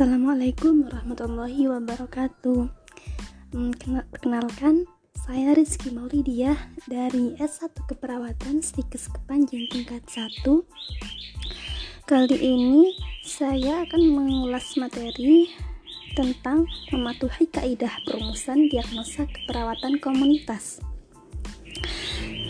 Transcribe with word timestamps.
Assalamualaikum 0.00 0.88
warahmatullahi 0.88 1.68
wabarakatuh. 1.68 2.72
Hmm, 3.52 3.68
Perkenalkan, 4.08 4.88
saya 5.12 5.52
Rizky 5.52 5.92
Maulidia 5.92 6.56
dari 6.88 7.36
S1 7.36 7.76
Keperawatan 7.84 8.64
Stikes 8.64 9.12
Kepanjang 9.12 9.68
tingkat 9.68 10.00
1. 10.08 10.64
Kali 12.08 12.32
ini 12.40 12.96
saya 13.20 13.84
akan 13.84 14.02
mengulas 14.24 14.72
materi 14.80 15.52
tentang 16.16 16.64
mematuhi 16.88 17.44
kaidah 17.52 17.92
perumusan 18.08 18.72
diagnosa 18.72 19.28
keperawatan 19.28 20.00
komunitas. 20.00 20.80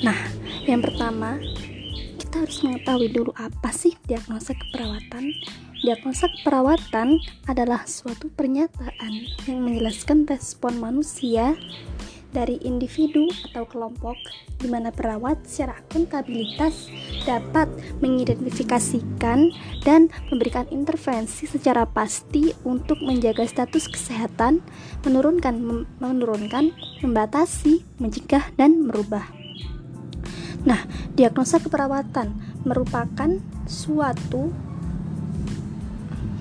Nah, 0.07 0.23
yang 0.71 0.87
pertama, 0.87 1.43
kita 2.31 2.47
harus 2.47 2.63
mengetahui 2.63 3.11
dulu 3.11 3.35
apa 3.35 3.75
sih 3.75 3.99
diagnosa 4.07 4.55
keperawatan. 4.55 5.35
Diagnosa 5.83 6.31
keperawatan 6.31 7.19
adalah 7.51 7.83
suatu 7.91 8.31
pernyataan 8.31 9.27
yang 9.51 9.59
menjelaskan 9.67 10.31
respon 10.31 10.79
manusia 10.79 11.59
dari 12.31 12.63
individu 12.63 13.27
atau 13.51 13.67
kelompok 13.67 14.15
di 14.63 14.71
mana 14.71 14.95
perawat 14.95 15.43
secara 15.43 15.83
akuntabilitas 15.83 16.87
dapat 17.27 17.67
mengidentifikasikan 17.99 19.51
dan 19.83 20.07
memberikan 20.31 20.71
intervensi 20.71 21.51
secara 21.51 21.83
pasti 21.83 22.55
untuk 22.63 23.03
menjaga 23.03 23.43
status 23.43 23.91
kesehatan, 23.91 24.63
menurunkan 25.03 25.83
menurunkan, 25.99 26.79
membatasi, 27.03 27.83
mencegah 27.99 28.55
dan 28.55 28.87
merubah. 28.87 29.40
Nah, 30.65 30.85
diagnosa 31.17 31.57
keperawatan 31.61 32.37
merupakan 32.69 33.31
suatu 33.65 34.53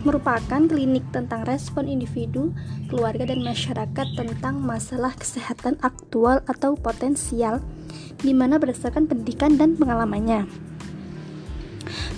merupakan 0.03 0.64
klinik 0.64 1.03
tentang 1.12 1.44
respon 1.44 1.92
individu, 1.92 2.56
keluarga, 2.88 3.28
dan 3.28 3.44
masyarakat 3.44 4.08
tentang 4.16 4.64
masalah 4.64 5.12
kesehatan 5.12 5.75
aktual 5.84 6.40
atau 6.47 6.80
potensial, 6.80 7.59
di 8.23 8.31
mana 8.31 8.56
berdasarkan 8.56 9.12
pendidikan 9.12 9.59
dan 9.59 9.75
pengalamannya. 9.75 10.47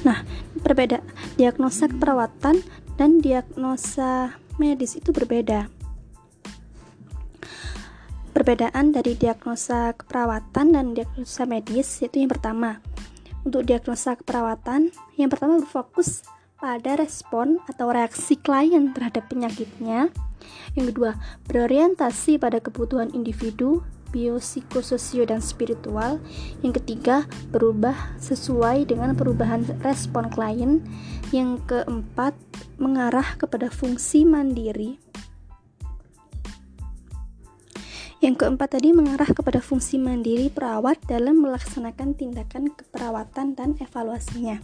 Nah, 0.05 0.25
berbeda 0.61 1.01
diagnosa 1.37 1.89
keperawatan 1.89 2.61
dan 3.01 3.17
diagnosa 3.17 4.37
medis 4.61 4.93
itu 4.93 5.09
berbeda. 5.09 5.80
Perbedaan 8.41 8.89
dari 8.89 9.13
diagnosa 9.13 9.93
keperawatan 9.93 10.73
dan 10.73 10.97
diagnosa 10.97 11.45
medis 11.45 12.01
yaitu 12.01 12.25
yang 12.25 12.33
pertama. 12.33 12.81
Untuk 13.45 13.69
diagnosa 13.69 14.17
keperawatan, 14.17 14.89
yang 15.13 15.29
pertama 15.29 15.61
berfokus 15.61 16.25
pada 16.57 16.97
respon 16.97 17.61
atau 17.69 17.93
reaksi 17.93 18.41
klien 18.41 18.97
terhadap 18.97 19.29
penyakitnya. 19.29 20.09
Yang 20.73 20.85
kedua, 20.89 21.21
berorientasi 21.45 22.41
pada 22.41 22.57
kebutuhan 22.57 23.13
individu, 23.13 23.85
biopsikososio 24.09 25.21
dan 25.29 25.37
spiritual. 25.37 26.17
Yang 26.65 26.81
ketiga, 26.81 27.29
berubah 27.53 28.17
sesuai 28.17 28.89
dengan 28.89 29.13
perubahan 29.13 29.69
respon 29.85 30.33
klien. 30.33 30.81
Yang 31.29 31.61
keempat, 31.69 32.33
mengarah 32.81 33.37
kepada 33.37 33.69
fungsi 33.69 34.25
mandiri. 34.25 35.10
Yang 38.21 38.45
keempat 38.45 38.77
tadi 38.77 38.93
mengarah 38.93 39.25
kepada 39.25 39.57
fungsi 39.57 39.97
mandiri 39.97 40.53
perawat 40.53 41.01
dalam 41.09 41.41
melaksanakan 41.41 42.13
tindakan 42.13 42.69
keperawatan 42.69 43.57
dan 43.57 43.73
evaluasinya. 43.81 44.61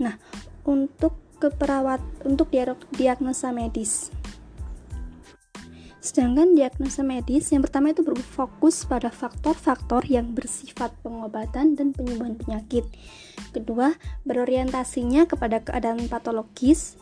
Nah, 0.00 0.16
untuk 0.64 1.20
keperawat 1.36 2.00
untuk 2.24 2.48
diagnosa 2.96 3.52
medis. 3.52 4.08
Sedangkan 6.00 6.56
diagnosa 6.56 7.04
medis 7.04 7.52
yang 7.52 7.60
pertama 7.60 7.92
itu 7.92 8.00
berfokus 8.00 8.88
pada 8.88 9.12
faktor-faktor 9.12 10.06
yang 10.08 10.32
bersifat 10.32 10.94
pengobatan 11.04 11.76
dan 11.76 11.92
penyembuhan 11.92 12.38
penyakit. 12.38 12.88
Kedua, 13.52 13.92
berorientasinya 14.24 15.28
kepada 15.28 15.60
keadaan 15.60 16.08
patologis. 16.08 16.96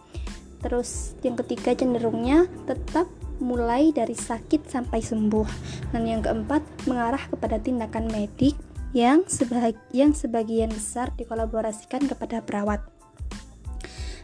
Terus 0.64 1.14
yang 1.20 1.36
ketiga 1.36 1.76
cenderungnya 1.76 2.48
tetap 2.64 3.06
mulai 3.44 3.92
dari 3.92 4.16
sakit 4.16 4.64
sampai 4.64 5.04
sembuh. 5.04 5.48
Dan 5.92 6.08
yang 6.08 6.24
keempat, 6.24 6.88
mengarah 6.88 7.20
kepada 7.28 7.60
tindakan 7.60 8.08
medik 8.08 8.56
yang 8.96 9.26
sebag 9.28 9.76
yang 9.92 10.16
sebagian 10.16 10.72
besar 10.72 11.12
dikolaborasikan 11.18 12.08
kepada 12.08 12.40
perawat. 12.40 12.80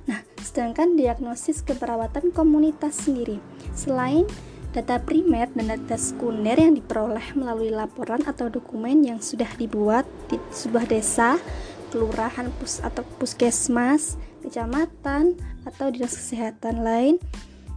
Nah, 0.08 0.24
sedangkan 0.40 0.96
diagnosis 0.96 1.60
keperawatan 1.60 2.32
komunitas 2.32 3.04
sendiri, 3.04 3.42
selain 3.76 4.24
data 4.70 5.02
primer 5.02 5.50
dan 5.58 5.74
data 5.74 5.98
sekunder 5.98 6.54
yang 6.54 6.78
diperoleh 6.78 7.34
melalui 7.34 7.74
laporan 7.74 8.22
atau 8.22 8.46
dokumen 8.46 9.02
yang 9.02 9.18
sudah 9.18 9.50
dibuat 9.58 10.06
di 10.30 10.38
sebuah 10.54 10.86
desa, 10.86 11.36
kelurahan 11.90 12.54
pus 12.62 12.78
atau 12.78 13.02
puskesmas, 13.18 14.14
kecamatan, 14.46 15.34
atau 15.66 15.90
dinas 15.90 16.14
kesehatan 16.14 16.86
lain, 16.86 17.18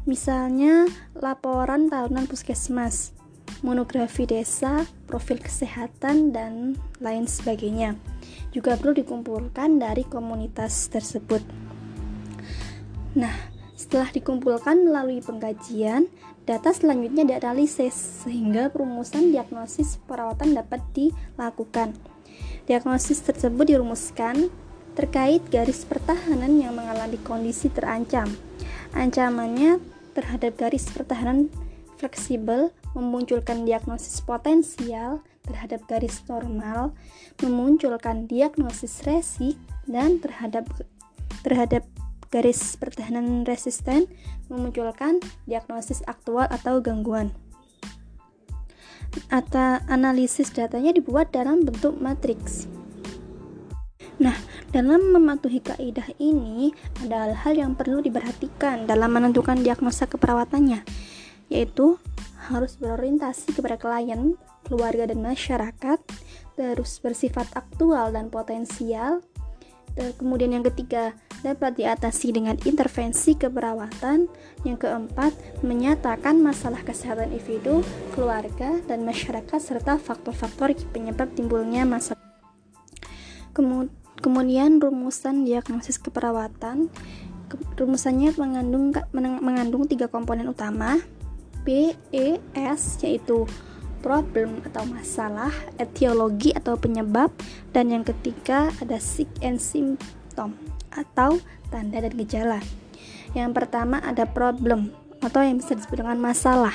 misalnya 0.03 0.88
laporan 1.16 1.88
tahunan 1.88 2.28
puskesmas, 2.28 3.16
monografi 3.64 4.28
desa, 4.28 4.84
profil 5.08 5.40
kesehatan, 5.40 6.36
dan 6.36 6.75
lain 7.00 7.24
sebagainya. 7.24 7.96
Juga 8.52 8.75
perlu 8.75 8.94
dikumpulkan 9.00 9.80
dari 9.80 10.03
komunitas 10.03 10.91
tersebut. 10.91 11.41
Nah, 13.16 13.34
setelah 13.74 14.12
dikumpulkan 14.12 14.84
melalui 14.84 15.24
pengkajian, 15.24 16.12
data 16.44 16.75
selanjutnya 16.75 17.24
dianalisis 17.24 18.25
sehingga 18.28 18.68
perumusan 18.68 19.31
diagnosis 19.31 20.02
perawatan 20.03 20.58
dapat 20.58 20.84
dilakukan. 20.91 21.96
Diagnosis 22.68 23.24
tersebut 23.24 23.75
dirumuskan 23.75 24.50
terkait 24.94 25.41
garis 25.50 25.85
pertahanan 25.85 26.58
yang 26.58 26.74
mengalami 26.78 27.18
kondisi 27.22 27.70
terancam. 27.70 28.30
Ancamannya 28.94 29.92
terhadap 30.13 30.57
garis 30.57 30.90
pertahanan 30.90 31.50
fleksibel 31.97 32.74
memunculkan 32.94 33.66
diagnosis 33.66 34.22
potensial 34.22 35.22
terhadap 35.44 35.84
garis 35.91 36.24
normal, 36.25 36.96
memunculkan 37.44 38.31
diagnosis 38.31 39.03
resik 39.03 39.59
dan 39.84 40.23
terhadap 40.23 40.63
terhadap 41.44 41.84
garis 42.31 42.79
pertahanan 42.79 43.46
resisten 43.46 44.09
memunculkan 44.47 45.19
diagnosis 45.46 46.02
aktual 46.07 46.47
atau 46.50 46.79
gangguan. 46.79 47.29
Atau 49.29 49.78
analisis 49.91 50.50
datanya 50.50 50.96
dibuat 50.96 51.29
dalam 51.29 51.62
bentuk 51.62 52.02
matriks. 52.02 52.66
Nah, 54.18 54.34
dalam 54.73 55.13
mematuhi 55.13 55.61
kaidah 55.61 56.09
ini 56.17 56.73
ada 57.06 57.29
hal-hal 57.29 57.53
yang 57.53 57.72
perlu 57.78 58.01
diperhatikan 58.01 58.89
dalam 58.89 59.13
menentukan 59.13 59.61
diagnosa 59.61 60.09
keperawatannya, 60.09 60.81
yaitu 61.53 62.01
harus 62.50 62.75
berorientasi 62.81 63.53
kepada 63.53 63.78
klien, 63.78 64.34
keluarga 64.66 65.06
dan 65.06 65.22
masyarakat, 65.22 66.01
terus 66.57 66.97
bersifat 66.97 67.53
aktual 67.53 68.09
dan 68.17 68.34
potensial, 68.34 69.22
kemudian 70.17 70.57
yang 70.57 70.66
ketiga 70.73 71.13
dapat 71.45 71.78
diatasi 71.78 72.34
dengan 72.34 72.57
intervensi 72.66 73.38
keperawatan. 73.38 74.25
Yang 74.66 74.90
keempat, 74.90 75.31
menyatakan 75.61 76.41
masalah 76.41 76.81
kesehatan 76.81 77.29
individu, 77.29 77.85
keluarga, 78.17 78.81
dan 78.90 79.05
masyarakat 79.05 79.59
serta 79.61 80.01
faktor-faktor 80.01 80.73
penyebab 80.90 81.29
timbulnya 81.38 81.85
masalah. 81.85 82.17
Kemudian 83.53 84.02
rumusan 84.79 85.43
diagnosis 85.43 85.99
keperawatan. 85.99 86.87
Rumusannya 87.78 88.34
mengandung 88.40 88.96
mengandung 89.14 89.85
tiga 89.85 90.09
komponen 90.09 90.49
utama, 90.49 90.97
P, 91.61 91.93
E, 92.09 92.41
S, 92.58 92.97
yaitu 93.05 93.46
problem 94.02 94.59
atau 94.67 94.84
masalah, 94.90 95.53
etiologi 95.79 96.52
atau 96.52 96.75
penyebab, 96.75 97.31
dan 97.72 97.93
yang 97.93 98.03
ketiga 98.03 98.73
ada 98.81 98.97
sick 98.99 99.29
and 99.40 99.61
symptom 99.61 100.58
atau 100.91 101.37
tanda 101.70 102.03
dan 102.03 102.14
gejala. 102.20 102.59
Yang 103.37 103.53
pertama 103.53 104.02
ada 104.03 104.28
problem 104.28 104.91
atau 105.23 105.40
yang 105.40 105.61
bisa 105.61 105.78
disebut 105.78 106.03
dengan 106.03 106.20
masalah. 106.20 106.73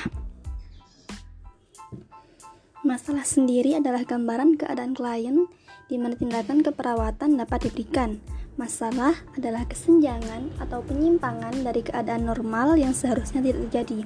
Masalah 2.81 3.27
sendiri 3.27 3.77
adalah 3.77 4.01
gambaran 4.07 4.57
keadaan 4.57 4.97
klien 4.97 5.45
di 5.89 5.97
mana 5.97 6.13
tindakan 6.13 6.61
keperawatan 6.61 7.35
dapat 7.41 7.67
diberikan. 7.67 8.21
Masalah 8.55 9.17
adalah 9.33 9.65
kesenjangan 9.65 10.53
atau 10.61 10.85
penyimpangan 10.85 11.65
dari 11.65 11.81
keadaan 11.81 12.29
normal 12.29 12.77
yang 12.77 12.93
seharusnya 12.93 13.41
tidak 13.41 13.67
terjadi. 13.67 13.99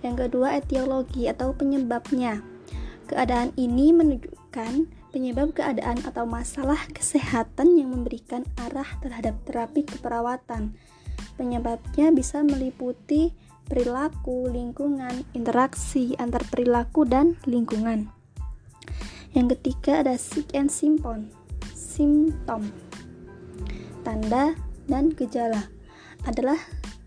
Yang 0.00 0.14
kedua, 0.26 0.56
etiologi 0.56 1.28
atau 1.28 1.52
penyebabnya. 1.52 2.40
Keadaan 3.04 3.52
ini 3.60 3.92
menunjukkan 3.92 4.88
penyebab 5.10 5.52
keadaan 5.52 6.00
atau 6.06 6.24
masalah 6.24 6.78
kesehatan 6.94 7.76
yang 7.76 7.92
memberikan 7.92 8.46
arah 8.56 8.86
terhadap 9.02 9.36
terapi 9.44 9.84
keperawatan. 9.84 10.78
Penyebabnya 11.34 12.14
bisa 12.14 12.40
meliputi 12.46 13.34
perilaku, 13.66 14.46
lingkungan, 14.48 15.26
interaksi 15.34 16.14
antar 16.16 16.46
perilaku 16.46 17.02
dan 17.02 17.34
lingkungan. 17.44 18.19
Yang 19.30 19.58
ketiga 19.58 20.02
ada 20.02 20.18
sick 20.18 20.50
and 20.58 20.66
symptom, 20.66 21.30
simptom, 21.70 22.66
tanda 24.02 24.58
dan 24.90 25.14
gejala 25.14 25.70
adalah 26.26 26.58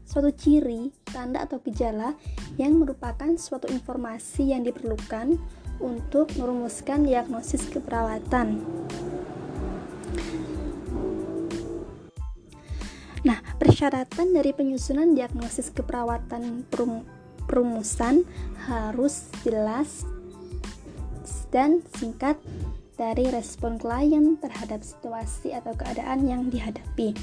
suatu 0.07 0.31
ciri, 0.31 0.93
tanda 1.03 1.43
atau 1.43 1.59
gejala 1.67 2.15
yang 2.55 2.79
merupakan 2.79 3.33
suatu 3.35 3.67
informasi 3.67 4.55
yang 4.55 4.63
diperlukan 4.63 5.35
untuk 5.83 6.31
merumuskan 6.39 7.03
diagnosis 7.03 7.67
keperawatan. 7.67 8.61
Nah, 13.23 13.39
persyaratan 13.59 14.35
dari 14.35 14.51
penyusunan 14.55 15.11
diagnosis 15.11 15.71
keperawatan 15.71 16.67
perumusan 17.47 18.23
harus 18.67 19.27
jelas 19.43 20.07
dan 21.53 21.85
singkat 22.01 22.41
dari 22.97 23.29
respon 23.29 23.77
klien 23.77 24.41
terhadap 24.41 24.81
situasi 24.81 25.53
atau 25.53 25.77
keadaan 25.77 26.25
yang 26.25 26.49
dihadapi. 26.49 27.13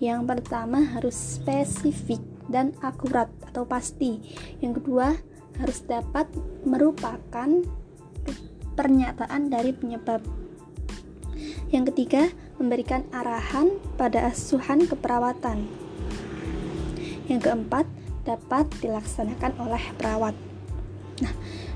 Yang 0.00 0.20
pertama 0.24 0.82
harus 0.82 1.14
spesifik 1.14 2.18
dan 2.48 2.72
akurat 2.80 3.28
atau 3.46 3.68
pasti. 3.68 4.18
Yang 4.64 4.82
kedua 4.82 5.14
harus 5.60 5.84
dapat 5.84 6.26
merupakan 6.64 7.48
pernyataan 8.72 9.52
dari 9.52 9.76
penyebab. 9.76 10.24
Yang 11.72 11.92
ketiga, 11.92 12.28
memberikan 12.60 13.04
arahan 13.12 13.76
pada 13.96 14.28
asuhan 14.28 14.84
keperawatan. 14.84 15.64
Yang 17.28 17.40
keempat, 17.48 17.86
dapat 18.28 18.68
dilaksanakan 18.84 19.52
oleh 19.60 19.82
perawat. 19.96 20.36
Nah, 21.24 21.32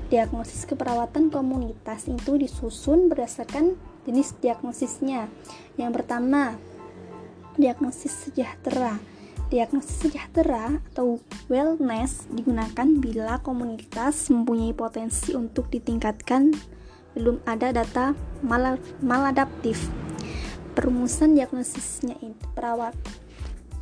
diagnosis 0.07 0.63
keperawatan 0.63 1.27
komunitas 1.27 2.07
itu 2.07 2.39
disusun 2.39 3.11
berdasarkan 3.11 3.75
jenis 4.07 4.35
diagnosisnya. 4.39 5.27
Yang 5.75 5.91
pertama, 6.01 6.55
diagnosis 7.59 8.27
sejahtera. 8.27 8.99
Diagnosis 9.47 10.07
sejahtera 10.07 10.83
atau 10.91 11.23
wellness 11.47 12.27
digunakan 12.27 12.87
bila 12.99 13.39
komunitas 13.39 14.27
mempunyai 14.27 14.75
potensi 14.75 15.31
untuk 15.35 15.71
ditingkatkan 15.71 16.51
belum 17.15 17.41
ada 17.49 17.73
data 17.73 18.13
mal 18.45 18.77
maladaptif 19.01 19.89
perumusan 20.77 21.33
diagnosisnya 21.33 22.13
itu 22.21 22.45
perawat 22.53 22.93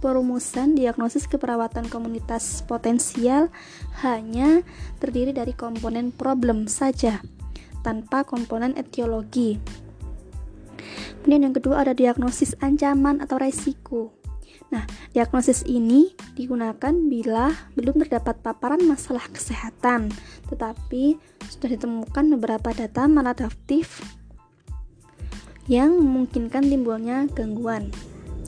perumusan 0.05 0.77
diagnosis 0.77 1.25
keperawatan 1.25 1.89
komunitas 1.89 2.61
potensial 2.69 3.49
hanya 4.05 4.61
terdiri 5.01 5.33
dari 5.33 5.57
komponen 5.57 6.13
problem 6.13 6.69
saja 6.69 7.25
tanpa 7.81 8.21
komponen 8.21 8.77
etiologi. 8.77 9.57
Kemudian 11.25 11.49
yang 11.49 11.57
kedua 11.57 11.81
ada 11.81 11.97
diagnosis 11.97 12.53
ancaman 12.61 13.17
atau 13.17 13.41
resiko. 13.41 14.13
Nah, 14.69 14.85
diagnosis 15.09 15.65
ini 15.65 16.13
digunakan 16.37 16.93
bila 16.93 17.49
belum 17.73 18.05
terdapat 18.05 18.45
paparan 18.45 18.85
masalah 18.85 19.25
kesehatan, 19.33 20.13
tetapi 20.53 21.17
sudah 21.49 21.69
ditemukan 21.73 22.37
beberapa 22.37 22.77
data 22.77 23.09
maladaptif 23.09 24.05
yang 25.65 25.97
memungkinkan 25.97 26.69
timbulnya 26.69 27.25
gangguan. 27.33 27.89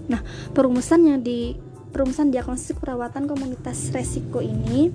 Nah, 0.07 0.23
perumusan 0.55 1.03
yang 1.07 1.19
di 1.23 1.55
perumusan 1.91 2.31
diagnosis 2.31 2.75
perawatan 2.75 3.27
komunitas 3.27 3.91
resiko 3.95 4.43
ini 4.43 4.91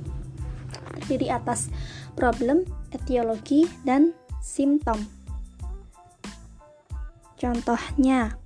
terdiri 1.02 1.32
atas 1.32 1.72
problem, 2.14 2.64
etiologi, 2.92 3.66
dan 3.82 4.12
simptom. 4.38 5.00
Contohnya, 7.42 8.38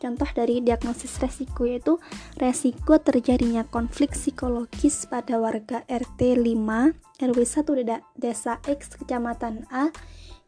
contoh 0.00 0.30
dari 0.32 0.64
diagnosis 0.64 1.20
resiko 1.20 1.68
yaitu 1.68 2.00
resiko 2.40 2.96
terjadinya 2.96 3.68
konflik 3.68 4.16
psikologis 4.16 5.04
pada 5.04 5.36
warga 5.36 5.84
RT 5.84 6.40
5 6.40 7.20
RW 7.20 7.40
1 7.44 8.16
Desa 8.16 8.62
X 8.64 8.96
Kecamatan 8.96 9.68
A 9.68 9.92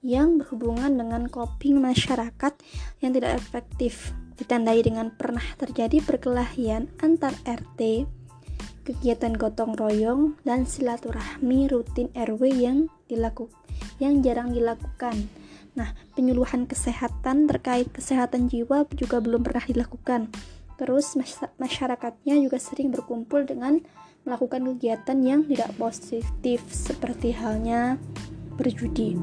yang 0.01 0.41
berhubungan 0.41 0.97
dengan 0.97 1.29
coping 1.29 1.77
masyarakat 1.85 2.57
yang 3.05 3.13
tidak 3.13 3.37
efektif 3.37 4.17
ditandai 4.41 4.81
dengan 4.81 5.13
pernah 5.13 5.45
terjadi 5.61 6.01
perkelahian 6.01 6.89
antar 7.05 7.37
RT, 7.45 8.09
kegiatan 8.89 9.37
gotong 9.37 9.77
royong 9.77 10.41
dan 10.43 10.65
silaturahmi 10.65 11.69
rutin 11.69 12.09
RW 12.17 12.43
yang 12.51 12.79
dilakukan 13.07 13.61
yang 14.01 14.25
jarang 14.25 14.51
dilakukan. 14.51 15.29
Nah, 15.77 15.95
penyuluhan 16.17 16.67
kesehatan 16.67 17.47
terkait 17.47 17.93
kesehatan 17.93 18.51
jiwa 18.51 18.89
juga 18.97 19.23
belum 19.23 19.45
pernah 19.45 19.63
dilakukan. 19.63 20.33
Terus 20.81 21.15
masyarakatnya 21.61 22.41
juga 22.41 22.57
sering 22.57 22.91
berkumpul 22.91 23.45
dengan 23.45 23.79
melakukan 24.25 24.65
kegiatan 24.75 25.19
yang 25.21 25.41
tidak 25.45 25.71
positif 25.77 26.65
seperti 26.73 27.37
halnya 27.37 28.01
berjudi. 28.57 29.17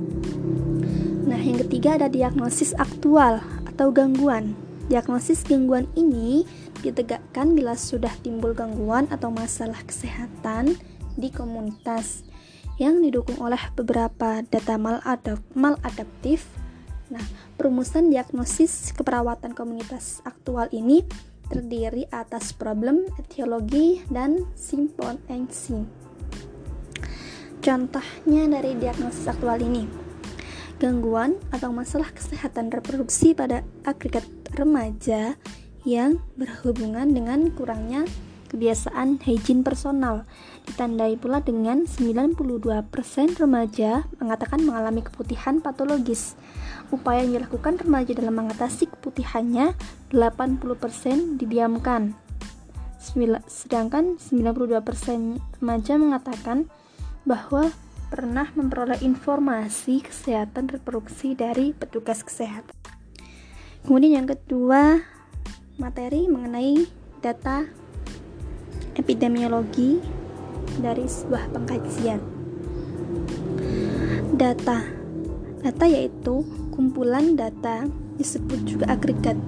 Nah, 1.27 1.37
yang 1.41 1.59
ketiga 1.65 1.97
ada 1.97 2.07
diagnosis 2.07 2.77
aktual 2.77 3.41
atau 3.65 3.89
gangguan. 3.89 4.66
Diagnosis 4.87 5.43
gangguan 5.43 5.91
ini 5.99 6.47
ditegakkan 6.79 7.51
bila 7.51 7.75
sudah 7.75 8.11
timbul 8.23 8.55
gangguan 8.55 9.11
atau 9.11 9.27
masalah 9.27 9.83
kesehatan 9.83 10.79
di 11.19 11.27
komunitas 11.27 12.23
yang 12.79 13.03
didukung 13.03 13.35
oleh 13.43 13.59
beberapa 13.75 14.45
data 14.47 14.79
maladaptif. 15.51 16.47
Nah, 17.11 17.23
perumusan 17.59 18.07
diagnosis 18.07 18.95
keperawatan 18.95 19.51
komunitas 19.51 20.23
aktual 20.23 20.71
ini 20.71 21.03
terdiri 21.47 22.07
atas 22.11 22.51
problem, 22.55 23.07
etiologi, 23.19 24.03
dan 24.11 24.47
simpon 24.55 25.19
sim. 25.51 25.87
Contohnya 27.63 28.47
dari 28.47 28.79
diagnosis 28.79 29.27
aktual 29.27 29.59
ini, 29.59 29.87
gangguan 30.77 31.35
atau 31.49 31.73
masalah 31.73 32.13
kesehatan 32.13 32.69
reproduksi 32.69 33.33
pada 33.33 33.65
agregat 33.83 34.23
remaja 34.53 35.35
yang 35.87 36.19
berhubungan 36.35 37.11
dengan 37.15 37.51
kurangnya 37.55 38.03
kebiasaan 38.47 39.19
hygiene 39.23 39.63
personal. 39.63 40.23
Ditandai 40.67 41.19
pula 41.19 41.43
dengan 41.43 41.83
92% 41.87 42.35
remaja 43.39 44.07
mengatakan 44.19 44.63
mengalami 44.63 45.03
keputihan 45.03 45.59
patologis. 45.59 46.39
Upaya 46.91 47.23
yang 47.27 47.43
dilakukan 47.43 47.83
remaja 47.83 48.15
dalam 48.15 48.35
mengatasi 48.39 48.87
keputihannya 48.87 49.75
80% 50.11 51.39
didiamkan. 51.39 52.15
Sedangkan 53.47 54.19
92% 54.19 55.39
remaja 55.59 55.93
mengatakan 55.99 56.67
bahwa 57.27 57.71
pernah 58.07 58.47
memperoleh 58.55 59.03
informasi 59.03 59.99
kesehatan 60.03 60.71
reproduksi 60.71 61.35
dari 61.35 61.75
petugas 61.75 62.23
kesehatan. 62.23 62.71
Kemudian 63.87 64.19
yang 64.19 64.27
kedua, 64.27 64.99
materi 65.79 66.27
mengenai 66.27 66.83
data 67.23 67.63
epidemiologi 68.99 70.03
dari 70.83 71.07
sebuah 71.07 71.55
pengkajian. 71.55 72.19
Data 74.35 74.83
data 75.63 75.85
yaitu 75.87 76.43
kumpulan 76.75 77.39
data 77.39 77.87
disebut 78.19 78.59
juga 78.67 78.91
agregat. 78.91 79.39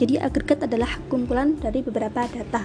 Jadi 0.00 0.16
agregat 0.16 0.64
adalah 0.64 0.88
kumpulan 1.12 1.60
dari 1.60 1.84
beberapa 1.84 2.24
data. 2.24 2.64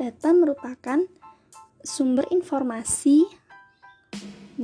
Data 0.00 0.28
merupakan 0.32 1.04
sumber 1.84 2.24
informasi. 2.32 3.28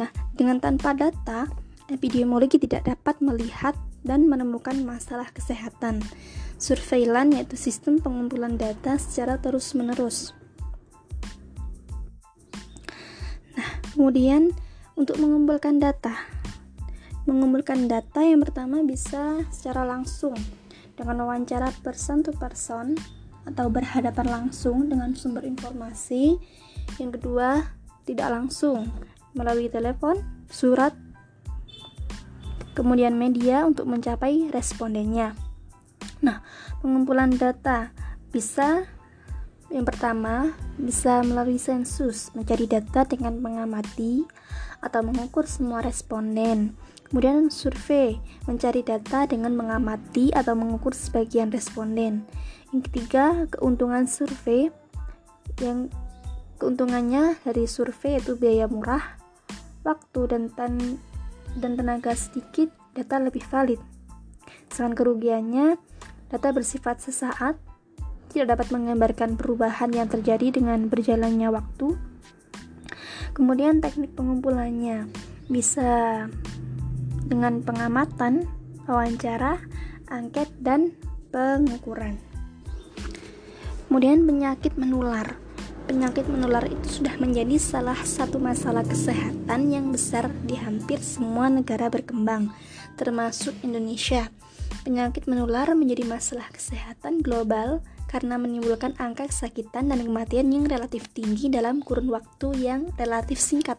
Nah, 0.01 0.09
dengan 0.33 0.65
tanpa 0.65 0.97
data, 0.97 1.62
epidemiologi 1.93 2.59
tidak 2.59 2.89
dapat 2.89 3.21
melihat 3.21 3.77
dan 4.03 4.27
menemukan 4.27 4.75
masalah 4.83 5.31
kesehatan. 5.31 6.03
Surveillance 6.59 7.39
yaitu 7.39 7.57
sistem 7.59 7.99
pengumpulan 7.99 8.59
data 8.59 8.99
secara 8.99 9.39
terus-menerus. 9.39 10.35
Nah, 13.55 13.71
kemudian 13.93 14.55
untuk 14.97 15.19
mengumpulkan 15.19 15.79
data. 15.79 16.15
Mengumpulkan 17.29 17.87
data 17.87 18.25
yang 18.27 18.43
pertama 18.43 18.83
bisa 18.83 19.47
secara 19.55 19.87
langsung 19.87 20.35
dengan 20.99 21.27
wawancara 21.27 21.71
person 21.83 22.23
to 22.23 22.35
person 22.35 22.99
atau 23.43 23.67
berhadapan 23.71 24.27
langsung 24.31 24.87
dengan 24.91 25.15
sumber 25.19 25.43
informasi. 25.43 26.39
Yang 26.99 27.23
kedua, 27.23 27.75
tidak 28.07 28.29
langsung 28.31 28.91
melalui 29.35 29.71
telepon, 29.71 30.21
surat, 30.51 30.95
kemudian 32.73 33.17
media 33.17 33.65
untuk 33.65 33.89
mencapai 33.89 34.49
respondennya. 34.53 35.37
Nah, 36.23 36.41
pengumpulan 36.81 37.35
data 37.35 37.93
bisa 38.33 38.87
yang 39.73 39.89
pertama 39.89 40.53
bisa 40.77 41.25
melalui 41.25 41.57
sensus, 41.57 42.29
mencari 42.37 42.69
data 42.69 43.09
dengan 43.09 43.41
mengamati 43.41 44.29
atau 44.85 45.01
mengukur 45.01 45.49
semua 45.49 45.81
responden. 45.81 46.77
Kemudian 47.09 47.49
survei, 47.49 48.21
mencari 48.45 48.85
data 48.85 49.25
dengan 49.25 49.57
mengamati 49.57 50.33
atau 50.33 50.53
mengukur 50.53 50.93
sebagian 50.93 51.49
responden. 51.49 52.29
Yang 52.73 52.89
ketiga, 52.89 53.49
keuntungan 53.53 54.05
survei 54.09 54.73
yang 55.61 55.89
keuntungannya 56.57 57.37
dari 57.45 57.65
survei 57.69 58.21
itu 58.21 58.37
biaya 58.37 58.69
murah, 58.69 59.21
waktu 59.85 60.21
dan 60.29 60.43
dan 61.59 61.77
tenaga 61.77 62.13
sedikit, 62.17 62.73
data 62.93 63.21
lebih 63.21 63.45
valid. 63.49 63.81
Sedangkan 64.73 64.97
kerugiannya, 64.97 65.77
data 66.33 66.49
bersifat 66.53 67.05
sesaat, 67.05 67.61
tidak 68.33 68.57
dapat 68.57 68.73
menggambarkan 68.73 69.37
perubahan 69.37 69.93
yang 69.93 70.09
terjadi 70.09 70.57
dengan 70.57 70.89
berjalannya 70.89 71.53
waktu. 71.53 71.99
Kemudian 73.37 73.85
teknik 73.85 74.17
pengumpulannya 74.17 75.09
bisa 75.49 76.25
dengan 77.29 77.61
pengamatan, 77.61 78.49
wawancara, 78.89 79.61
angket, 80.09 80.49
dan 80.61 80.97
pengukuran. 81.33 82.17
Kemudian 83.89 84.25
penyakit 84.25 84.77
menular. 84.81 85.42
Penyakit 85.93 86.25
menular 86.25 86.65
itu 86.73 87.05
sudah 87.05 87.21
menjadi 87.21 87.61
salah 87.61 88.01
satu 88.01 88.41
masalah 88.41 88.81
kesehatan 88.81 89.69
yang 89.69 89.93
besar 89.93 90.33
di 90.49 90.57
hampir 90.57 90.97
semua 91.05 91.53
negara 91.53 91.93
berkembang, 91.93 92.49
termasuk 92.97 93.53
Indonesia. 93.61 94.33
Penyakit 94.89 95.29
menular 95.29 95.69
menjadi 95.77 96.09
masalah 96.09 96.49
kesehatan 96.49 97.21
global 97.21 97.85
karena 98.09 98.41
menimbulkan 98.41 98.97
angka 98.97 99.29
kesakitan 99.29 99.93
dan 99.93 100.01
kematian 100.01 100.49
yang 100.49 100.65
relatif 100.65 101.13
tinggi 101.13 101.53
dalam 101.53 101.85
kurun 101.85 102.09
waktu 102.09 102.57
yang 102.57 102.89
relatif 102.97 103.37
singkat. 103.37 103.77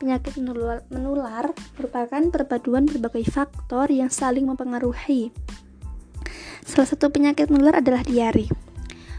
Penyakit 0.00 0.40
menular, 0.40 0.88
menular 0.88 1.52
merupakan 1.76 2.32
perpaduan 2.32 2.88
berbagai 2.88 3.28
faktor 3.28 3.92
yang 3.92 4.08
saling 4.08 4.48
mempengaruhi. 4.48 5.28
Salah 6.64 6.88
satu 6.88 7.12
penyakit 7.12 7.52
menular 7.52 7.84
adalah 7.84 8.00
diare. 8.00 8.48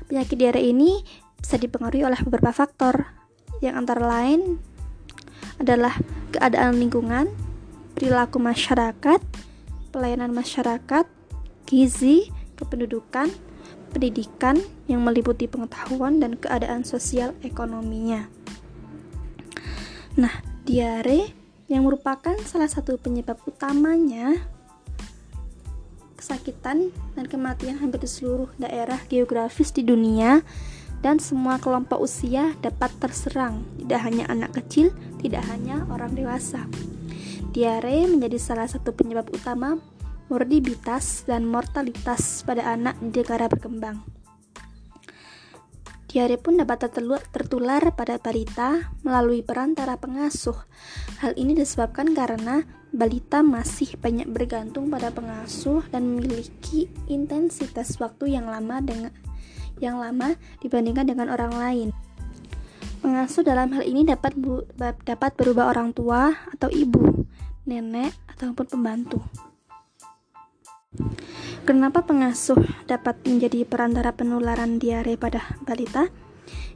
Penyakit 0.10 0.38
diare 0.38 0.62
ini 0.66 1.25
bisa 1.46 1.62
dipengaruhi 1.62 2.02
oleh 2.02 2.18
beberapa 2.26 2.50
faktor, 2.50 3.06
yang 3.62 3.78
antara 3.78 4.02
lain 4.02 4.58
adalah 5.62 5.94
keadaan 6.34 6.82
lingkungan, 6.82 7.30
perilaku 7.94 8.42
masyarakat, 8.42 9.22
pelayanan 9.94 10.34
masyarakat, 10.34 11.06
gizi, 11.70 12.34
kependudukan, 12.58 13.30
pendidikan 13.94 14.58
yang 14.90 15.06
meliputi 15.06 15.46
pengetahuan 15.46 16.18
dan 16.18 16.34
keadaan 16.34 16.82
sosial 16.82 17.38
ekonominya. 17.46 18.26
Nah, 20.18 20.42
diare 20.66 21.30
yang 21.70 21.86
merupakan 21.86 22.34
salah 22.42 22.74
satu 22.74 22.98
penyebab 22.98 23.38
utamanya 23.46 24.50
kesakitan 26.18 26.90
dan 27.14 27.30
kematian 27.30 27.78
hampir 27.78 28.02
di 28.02 28.10
seluruh 28.10 28.50
daerah 28.58 28.98
geografis 29.06 29.70
di 29.70 29.86
dunia 29.86 30.42
dan 31.06 31.22
semua 31.22 31.62
kelompok 31.62 32.02
usia 32.02 32.58
dapat 32.66 32.90
terserang, 32.98 33.62
tidak 33.78 34.02
hanya 34.10 34.26
anak 34.26 34.58
kecil, 34.58 34.90
tidak 35.22 35.46
hanya 35.54 35.86
orang 35.94 36.18
dewasa. 36.18 36.66
Diare 37.54 38.10
menjadi 38.10 38.42
salah 38.42 38.66
satu 38.66 38.90
penyebab 38.90 39.30
utama 39.30 39.78
morbiditas 40.34 41.22
dan 41.30 41.46
mortalitas 41.46 42.42
pada 42.42 42.74
anak 42.74 42.98
di 42.98 43.22
negara 43.22 43.46
berkembang. 43.46 44.02
Diare 46.10 46.42
pun 46.42 46.58
dapat 46.58 46.90
tertular 47.30 47.86
pada 47.94 48.18
balita 48.18 48.90
melalui 49.06 49.46
perantara 49.46 50.02
pengasuh. 50.02 50.58
Hal 51.22 51.38
ini 51.38 51.54
disebabkan 51.54 52.18
karena 52.18 52.66
balita 52.90 53.46
masih 53.46 53.94
banyak 54.02 54.26
bergantung 54.26 54.90
pada 54.90 55.14
pengasuh 55.14 55.86
dan 55.94 56.18
memiliki 56.18 56.90
intensitas 57.12 58.00
waktu 58.02 58.40
yang 58.40 58.50
lama 58.50 58.82
dengan 58.82 59.14
yang 59.80 60.00
lama 60.00 60.36
dibandingkan 60.64 61.08
dengan 61.08 61.32
orang 61.32 61.54
lain. 61.56 61.90
Pengasuh 63.06 63.46
dalam 63.46 63.70
hal 63.76 63.86
ini 63.86 64.02
dapat 64.02 64.34
bu, 64.34 64.66
dapat 64.80 65.32
berubah 65.38 65.70
orang 65.70 65.94
tua 65.94 66.34
atau 66.58 66.74
ibu, 66.74 67.26
nenek 67.70 68.16
ataupun 68.34 68.66
pembantu. 68.66 69.22
Kenapa 71.66 72.06
pengasuh 72.06 72.62
dapat 72.86 73.22
menjadi 73.26 73.66
perantara 73.66 74.14
penularan 74.14 74.78
diare 74.78 75.18
pada 75.18 75.42
balita? 75.66 76.10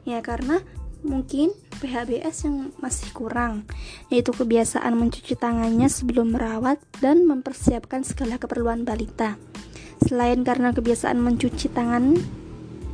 Ya 0.02 0.18
karena 0.20 0.60
mungkin 1.00 1.54
PHBS 1.80 2.44
yang 2.44 2.56
masih 2.82 3.08
kurang, 3.16 3.64
yaitu 4.12 4.34
kebiasaan 4.36 4.92
mencuci 4.98 5.38
tangannya 5.38 5.88
sebelum 5.88 6.36
merawat 6.36 6.82
dan 7.00 7.24
mempersiapkan 7.24 8.04
segala 8.04 8.36
keperluan 8.36 8.84
balita. 8.84 9.40
Selain 10.04 10.40
karena 10.44 10.72
kebiasaan 10.72 11.20
mencuci 11.20 11.72
tangan 11.72 12.16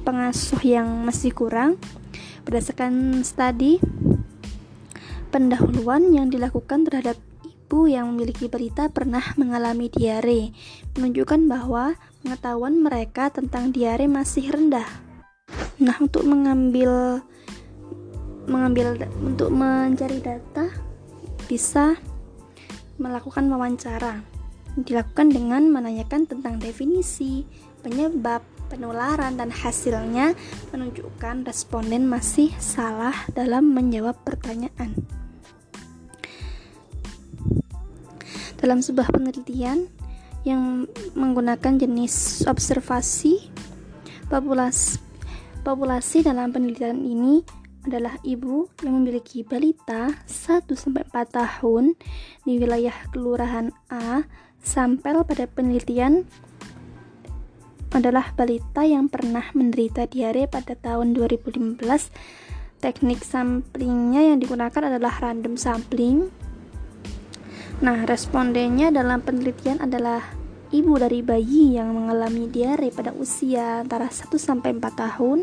pengasuh 0.06 0.62
yang 0.62 0.86
masih 1.02 1.34
kurang, 1.34 1.82
berdasarkan 2.46 3.26
studi 3.26 3.82
pendahuluan 5.34 6.14
yang 6.14 6.30
dilakukan 6.30 6.86
terhadap 6.86 7.18
ibu 7.42 7.90
yang 7.90 8.14
memiliki 8.14 8.46
berita 8.46 8.86
pernah 8.86 9.34
mengalami 9.34 9.90
diare, 9.90 10.54
menunjukkan 10.94 11.50
bahwa 11.50 11.98
pengetahuan 12.22 12.78
mereka 12.78 13.34
tentang 13.34 13.74
diare 13.74 14.06
masih 14.06 14.54
rendah. 14.54 14.86
Nah, 15.82 15.98
untuk 15.98 16.22
mengambil 16.22 17.18
mengambil 18.46 19.10
untuk 19.18 19.50
mencari 19.50 20.22
data 20.22 20.70
bisa 21.50 21.98
melakukan 23.02 23.50
wawancara. 23.50 24.35
Dilakukan 24.76 25.32
dengan 25.32 25.72
menanyakan 25.72 26.28
tentang 26.28 26.60
definisi, 26.60 27.48
penyebab, 27.80 28.44
penularan 28.68 29.40
dan 29.40 29.48
hasilnya 29.48 30.36
menunjukkan 30.70 31.48
responden 31.48 32.04
masih 32.04 32.52
salah 32.60 33.14
dalam 33.32 33.72
menjawab 33.72 34.14
pertanyaan. 34.20 34.92
dalam 38.56 38.80
sebuah 38.80 39.12
penelitian 39.12 39.88
yang 40.46 40.88
menggunakan 41.12 41.76
jenis 41.76 42.46
observasi 42.48 43.52
populasi 44.26 44.98
populasi 45.62 46.22
dalam 46.22 46.54
penelitian 46.54 47.02
ini 47.02 47.42
adalah 47.86 48.18
ibu 48.26 48.66
yang 48.82 48.98
memiliki 48.98 49.46
balita 49.46 50.10
1-4 50.26 51.06
tahun 51.30 51.94
di 52.42 52.58
wilayah 52.58 52.94
kelurahan 53.14 53.70
A 53.86 54.26
sampel 54.66 55.22
pada 55.22 55.46
penelitian 55.46 56.26
adalah 57.94 58.34
balita 58.34 58.82
yang 58.82 59.06
pernah 59.06 59.46
menderita 59.54 60.10
diare 60.10 60.50
pada 60.50 60.74
tahun 60.74 61.14
2015 61.14 61.78
teknik 62.82 63.22
samplingnya 63.24 64.34
yang 64.34 64.38
digunakan 64.42 64.82
adalah 64.90 65.14
random 65.22 65.54
sampling. 65.56 66.28
Nah, 67.80 68.04
respondennya 68.04 68.92
dalam 68.92 69.22
penelitian 69.22 69.80
adalah 69.80 70.20
ibu 70.74 70.98
dari 70.98 71.22
bayi 71.24 71.78
yang 71.78 71.94
mengalami 71.94 72.50
diare 72.50 72.92
pada 72.92 73.14
usia 73.16 73.80
antara 73.80 74.10
1 74.12 74.28
sampai 74.36 74.76
4 74.76 74.92
tahun. 74.92 75.38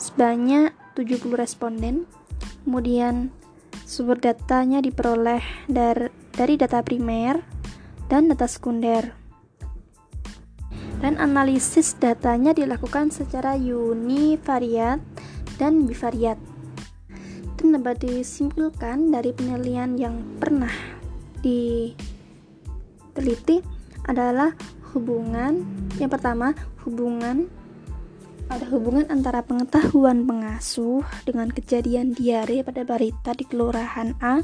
Sebanyak 0.00 0.96
70 0.96 1.36
responden. 1.36 2.08
Kemudian 2.64 3.28
sumber 3.84 4.16
datanya 4.16 4.80
diperoleh 4.80 5.44
dari, 5.68 6.08
dari 6.32 6.54
data 6.56 6.80
primer 6.80 7.59
dan 8.10 8.26
data 8.26 8.50
sekunder. 8.50 9.14
Dan 11.00 11.16
analisis 11.16 11.96
datanya 11.96 12.52
dilakukan 12.52 13.08
secara 13.08 13.56
univariat 13.56 15.00
dan 15.56 15.88
bivariat. 15.88 16.36
Dan 17.56 17.78
dapat 17.78 18.04
disimpulkan 18.04 19.08
dari 19.08 19.32
penelitian 19.32 19.96
yang 19.96 20.20
pernah 20.36 20.74
diteliti 21.40 21.94
adalah 24.04 24.52
hubungan 24.92 25.64
yang 26.02 26.10
pertama 26.10 26.52
hubungan 26.82 27.46
ada 28.50 28.66
hubungan 28.74 29.06
antara 29.06 29.46
pengetahuan 29.46 30.26
pengasuh 30.26 31.06
dengan 31.22 31.54
kejadian 31.54 32.10
diare 32.18 32.66
pada 32.66 32.82
balita 32.82 33.30
di 33.30 33.46
kelurahan 33.46 34.18
A 34.18 34.42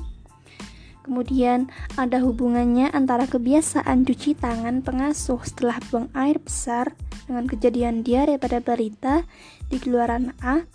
Kemudian 1.06 1.70
ada 1.94 2.18
hubungannya 2.18 2.90
antara 2.90 3.30
kebiasaan 3.30 4.02
cuci 4.02 4.34
tangan 4.34 4.82
pengasuh 4.82 5.38
setelah 5.46 5.78
buang 5.86 6.10
air 6.18 6.42
besar 6.42 6.98
dengan 7.30 7.46
kejadian 7.46 8.02
diare 8.02 8.42
pada 8.42 8.58
balita 8.58 9.22
di 9.70 9.78
kelurahan 9.78 10.34
A. 10.42 10.66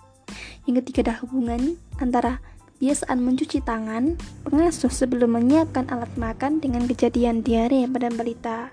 Yang 0.63 0.87
ketiga 0.87 1.11
ada 1.11 1.15
hubungan 1.19 1.75
antara 1.99 2.39
kebiasaan 2.79 3.19
mencuci 3.19 3.59
tangan, 3.59 4.15
pengasuh 4.47 4.87
sebelum 4.87 5.35
menyiapkan 5.35 5.91
alat 5.91 6.15
makan 6.15 6.63
dengan 6.63 6.87
kejadian 6.87 7.43
diare 7.43 7.83
pada 7.91 8.07
balita 8.07 8.71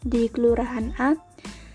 di 0.00 0.32
kelurahan 0.32 0.96
A. 0.96 1.20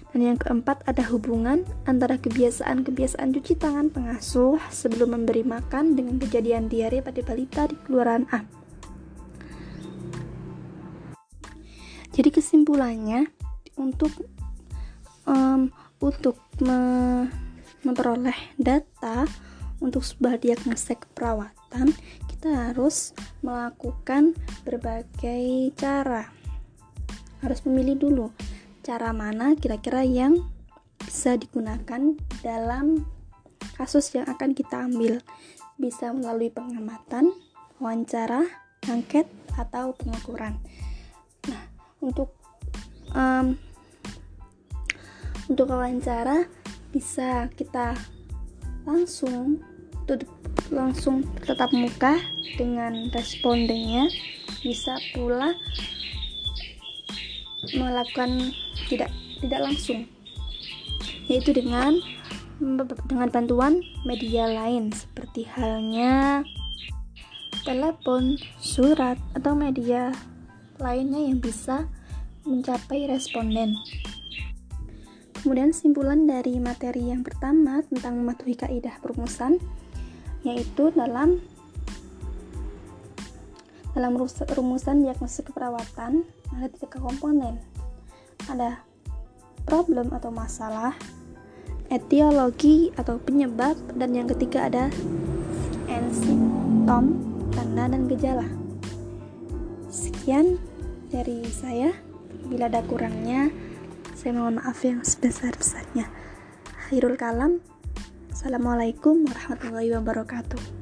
Dan 0.09 0.25
yang 0.25 0.41
keempat 0.41 0.81
ada 0.89 1.05
hubungan 1.05 1.69
antara 1.85 2.17
kebiasaan-kebiasaan 2.17 3.29
cuci 3.29 3.53
tangan 3.61 3.93
pengasuh 3.93 4.57
sebelum 4.73 5.21
memberi 5.21 5.45
makan 5.45 5.93
dengan 5.93 6.17
kejadian 6.17 6.65
diare 6.65 7.05
pada 7.05 7.21
balita 7.21 7.69
di 7.69 7.77
kelurahan 7.85 8.25
A. 8.33 8.58
Jadi 12.19 12.35
kesimpulannya 12.35 13.31
untuk 13.79 14.11
um, 15.23 15.71
untuk 16.03 16.35
me 16.59 17.23
memperoleh 17.79 18.35
data 18.59 19.23
untuk 19.79 20.03
sebuah 20.03 20.35
diagnosa 20.43 20.99
keperawatan, 20.99 21.95
kita 22.27 22.75
harus 22.75 23.15
melakukan 23.39 24.35
berbagai 24.67 25.71
cara. 25.79 26.27
Harus 27.39 27.63
memilih 27.63 27.95
dulu 27.95 28.27
cara 28.83 29.15
mana 29.15 29.55
kira-kira 29.55 30.03
yang 30.03 30.43
bisa 30.99 31.39
digunakan 31.39 32.19
dalam 32.43 33.07
kasus 33.79 34.11
yang 34.11 34.27
akan 34.27 34.51
kita 34.51 34.91
ambil. 34.91 35.23
Bisa 35.79 36.11
melalui 36.11 36.51
pengamatan, 36.51 37.31
wawancara, 37.79 38.43
angket, 38.91 39.31
atau 39.55 39.95
pengukuran. 39.95 40.59
Untuk 41.99 42.33
um, 43.13 43.55
untuk 45.49 45.65
wawancara 45.69 46.45
bisa 46.89 47.49
kita 47.53 47.93
langsung 48.87 49.61
langsung 50.73 51.25
tetap 51.45 51.69
muka 51.73 52.17
dengan 52.57 53.13
respondennya. 53.13 54.09
Bisa 54.59 54.99
pula 55.15 55.55
melakukan 57.75 58.51
tidak 58.91 59.11
tidak 59.39 59.61
langsung 59.63 60.03
yaitu 61.29 61.53
dengan 61.53 61.95
dengan 63.07 63.29
bantuan 63.31 63.79
media 64.03 64.49
lain 64.51 64.91
seperti 64.91 65.47
halnya 65.47 66.43
telepon, 67.63 68.35
surat 68.59 69.15
atau 69.37 69.53
media 69.53 70.11
lainnya 70.79 71.19
yang 71.19 71.43
bisa 71.43 71.85
mencapai 72.47 73.05
responden. 73.05 73.75
Kemudian 75.39 75.71
simpulan 75.71 76.27
dari 76.27 76.59
materi 76.59 77.11
yang 77.11 77.23
pertama 77.23 77.79
tentang 77.87 78.19
mematuhi 78.19 78.59
kaidah 78.59 78.99
perumusan 78.99 79.55
yaitu 80.43 80.91
dalam 80.95 81.39
dalam 83.95 84.15
rumusan 84.55 85.03
diagnosis 85.03 85.43
keperawatan 85.43 86.23
ada 86.55 86.67
tiga 86.71 86.99
komponen. 86.99 87.59
Ada 88.47 88.83
problem 89.67 90.11
atau 90.15 90.31
masalah, 90.31 90.95
etiologi 91.91 92.89
atau 92.95 93.19
penyebab, 93.21 93.75
dan 93.99 94.15
yang 94.15 94.27
ketiga 94.31 94.65
ada 94.71 94.89
simptom, 96.09 97.21
tanda 97.53 97.85
dan 97.85 98.09
gejala. 98.09 98.47
Sekian 99.89 100.57
dari 101.09 101.43
saya. 101.49 101.91
Bila 102.45 102.69
ada 102.69 102.85
kurangnya, 102.85 103.49
saya 104.13 104.37
mohon 104.37 104.61
maaf 104.61 104.85
yang 104.85 105.01
sebesar-besarnya. 105.01 106.07
Khairul 106.87 107.17
kalam. 107.17 107.61
Assalamualaikum 108.29 109.25
warahmatullahi 109.25 109.91
wabarakatuh. 109.97 110.78